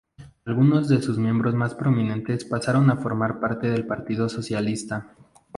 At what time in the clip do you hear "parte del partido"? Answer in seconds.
3.39-4.29